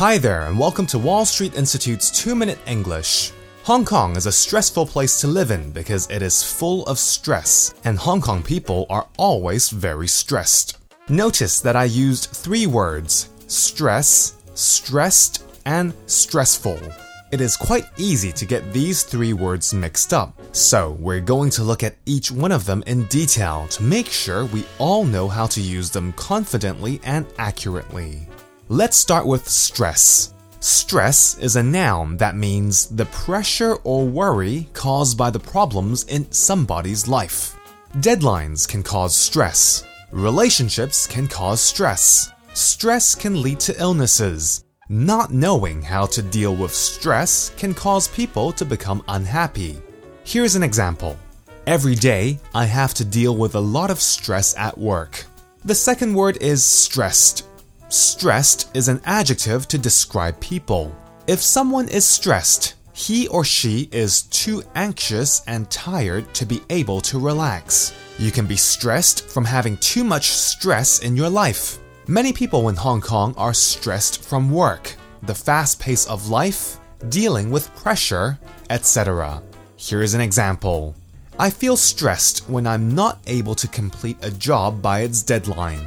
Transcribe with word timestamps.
Hi 0.00 0.18
there, 0.18 0.42
and 0.42 0.58
welcome 0.58 0.86
to 0.86 0.98
Wall 0.98 1.24
Street 1.24 1.54
Institute's 1.54 2.10
2 2.10 2.34
Minute 2.34 2.58
English. 2.66 3.30
Hong 3.62 3.84
Kong 3.84 4.16
is 4.16 4.26
a 4.26 4.32
stressful 4.32 4.86
place 4.86 5.20
to 5.20 5.28
live 5.28 5.52
in 5.52 5.70
because 5.70 6.10
it 6.10 6.20
is 6.20 6.42
full 6.42 6.84
of 6.86 6.98
stress, 6.98 7.72
and 7.84 7.96
Hong 7.96 8.20
Kong 8.20 8.42
people 8.42 8.86
are 8.90 9.06
always 9.18 9.70
very 9.70 10.08
stressed. 10.08 10.78
Notice 11.08 11.60
that 11.60 11.76
I 11.76 11.84
used 11.84 12.30
three 12.30 12.66
words 12.66 13.30
stress, 13.46 14.34
stressed, 14.54 15.44
and 15.64 15.94
stressful. 16.06 16.80
It 17.30 17.40
is 17.40 17.56
quite 17.56 17.86
easy 17.96 18.32
to 18.32 18.44
get 18.44 18.72
these 18.72 19.04
three 19.04 19.32
words 19.32 19.72
mixed 19.72 20.12
up, 20.12 20.34
so 20.50 20.96
we're 20.98 21.20
going 21.20 21.50
to 21.50 21.62
look 21.62 21.84
at 21.84 21.98
each 22.04 22.32
one 22.32 22.50
of 22.50 22.66
them 22.66 22.82
in 22.88 23.04
detail 23.04 23.68
to 23.68 23.82
make 23.84 24.08
sure 24.08 24.46
we 24.46 24.64
all 24.78 25.04
know 25.04 25.28
how 25.28 25.46
to 25.46 25.60
use 25.60 25.90
them 25.90 26.12
confidently 26.14 27.00
and 27.04 27.26
accurately. 27.38 28.26
Let's 28.70 28.96
start 28.96 29.26
with 29.26 29.46
stress. 29.46 30.32
Stress 30.60 31.36
is 31.36 31.56
a 31.56 31.62
noun 31.62 32.16
that 32.16 32.34
means 32.34 32.86
the 32.86 33.04
pressure 33.04 33.74
or 33.84 34.06
worry 34.06 34.68
caused 34.72 35.18
by 35.18 35.28
the 35.28 35.38
problems 35.38 36.04
in 36.04 36.32
somebody's 36.32 37.06
life. 37.06 37.58
Deadlines 37.96 38.66
can 38.66 38.82
cause 38.82 39.14
stress. 39.14 39.84
Relationships 40.12 41.06
can 41.06 41.28
cause 41.28 41.60
stress. 41.60 42.32
Stress 42.54 43.14
can 43.14 43.42
lead 43.42 43.60
to 43.60 43.78
illnesses. 43.78 44.64
Not 44.88 45.30
knowing 45.30 45.82
how 45.82 46.06
to 46.06 46.22
deal 46.22 46.56
with 46.56 46.74
stress 46.74 47.50
can 47.58 47.74
cause 47.74 48.08
people 48.08 48.50
to 48.52 48.64
become 48.64 49.04
unhappy. 49.08 49.76
Here's 50.24 50.56
an 50.56 50.62
example. 50.62 51.18
Every 51.66 51.94
day, 51.94 52.38
I 52.54 52.64
have 52.64 52.94
to 52.94 53.04
deal 53.04 53.36
with 53.36 53.56
a 53.56 53.60
lot 53.60 53.90
of 53.90 54.00
stress 54.00 54.56
at 54.56 54.78
work. 54.78 55.26
The 55.66 55.74
second 55.74 56.14
word 56.14 56.38
is 56.40 56.64
stressed. 56.64 57.46
Stressed 57.94 58.76
is 58.76 58.88
an 58.88 59.00
adjective 59.04 59.68
to 59.68 59.78
describe 59.78 60.40
people. 60.40 60.92
If 61.28 61.40
someone 61.40 61.88
is 61.88 62.04
stressed, 62.04 62.74
he 62.92 63.28
or 63.28 63.44
she 63.44 63.88
is 63.92 64.22
too 64.22 64.64
anxious 64.74 65.42
and 65.46 65.70
tired 65.70 66.34
to 66.34 66.44
be 66.44 66.60
able 66.70 67.00
to 67.02 67.20
relax. 67.20 67.94
You 68.18 68.32
can 68.32 68.46
be 68.46 68.56
stressed 68.56 69.28
from 69.28 69.44
having 69.44 69.76
too 69.76 70.02
much 70.02 70.32
stress 70.32 71.04
in 71.04 71.14
your 71.14 71.30
life. 71.30 71.78
Many 72.08 72.32
people 72.32 72.68
in 72.68 72.74
Hong 72.74 73.00
Kong 73.00 73.32
are 73.36 73.54
stressed 73.54 74.24
from 74.24 74.50
work, 74.50 74.96
the 75.22 75.36
fast 75.36 75.78
pace 75.78 76.04
of 76.08 76.28
life, 76.28 76.80
dealing 77.10 77.48
with 77.48 77.72
pressure, 77.76 78.40
etc. 78.70 79.40
Here 79.76 80.02
is 80.02 80.14
an 80.14 80.20
example. 80.20 80.96
I 81.38 81.48
feel 81.48 81.76
stressed 81.76 82.48
when 82.50 82.66
I'm 82.66 82.92
not 82.92 83.20
able 83.28 83.54
to 83.54 83.68
complete 83.68 84.18
a 84.20 84.32
job 84.32 84.82
by 84.82 85.02
its 85.02 85.22
deadline. 85.22 85.86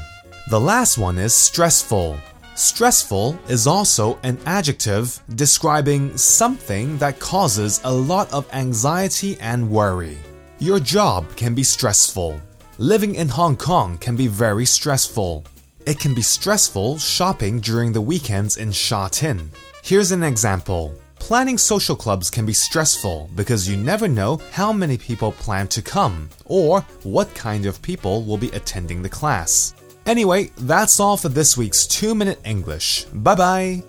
The 0.49 0.61
last 0.61 0.97
one 0.97 1.17
is 1.17 1.35
stressful. 1.35 2.17
Stressful 2.55 3.37
is 3.49 3.67
also 3.67 4.17
an 4.23 4.37
adjective 4.45 5.21
describing 5.35 6.15
something 6.15 6.97
that 6.99 7.19
causes 7.19 7.81
a 7.83 7.91
lot 7.91 8.31
of 8.31 8.47
anxiety 8.53 9.37
and 9.41 9.69
worry. 9.69 10.17
Your 10.59 10.79
job 10.79 11.25
can 11.35 11.53
be 11.53 11.63
stressful. 11.63 12.39
Living 12.77 13.15
in 13.15 13.27
Hong 13.27 13.57
Kong 13.57 13.97
can 13.97 14.15
be 14.15 14.27
very 14.27 14.65
stressful. 14.65 15.43
It 15.85 15.99
can 15.99 16.13
be 16.13 16.21
stressful 16.21 16.97
shopping 16.99 17.59
during 17.59 17.91
the 17.91 17.99
weekends 17.99 18.55
in 18.55 18.71
Sha 18.71 19.09
Tin. 19.09 19.51
Here's 19.83 20.13
an 20.13 20.23
example. 20.23 20.95
Planning 21.19 21.57
social 21.57 21.97
clubs 21.97 22.29
can 22.29 22.45
be 22.45 22.53
stressful 22.53 23.31
because 23.35 23.67
you 23.67 23.75
never 23.75 24.07
know 24.07 24.39
how 24.53 24.71
many 24.71 24.97
people 24.97 25.33
plan 25.33 25.67
to 25.67 25.81
come 25.81 26.29
or 26.45 26.85
what 27.03 27.35
kind 27.35 27.65
of 27.65 27.81
people 27.81 28.23
will 28.23 28.37
be 28.37 28.51
attending 28.51 29.01
the 29.01 29.09
class. 29.09 29.73
Anyway, 30.07 30.51
that's 30.57 30.99
all 30.99 31.17
for 31.17 31.29
this 31.29 31.57
week's 31.57 31.85
2 31.85 32.15
Minute 32.15 32.39
English. 32.45 33.03
Bye 33.13 33.35
bye! 33.35 33.83